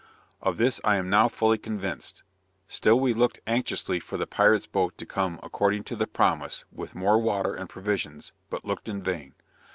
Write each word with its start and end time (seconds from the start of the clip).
Of 0.41 0.57
this 0.57 0.81
I 0.83 0.95
am 0.95 1.11
now 1.11 1.27
fully 1.27 1.59
convinced; 1.59 2.23
still 2.67 2.99
we 2.99 3.13
looked 3.13 3.39
anxiously 3.45 3.99
for 3.99 4.17
the 4.17 4.25
pirate's 4.25 4.65
boat 4.65 4.97
to 4.97 5.05
come 5.05 5.39
according 5.43 5.83
to 5.83 6.07
promise 6.07 6.65
with 6.71 6.95
more 6.95 7.19
water 7.19 7.53
and 7.53 7.69
provisions, 7.69 8.33
but 8.49 8.65
looked 8.65 8.89
in 8.89 9.03
vain. 9.03 9.35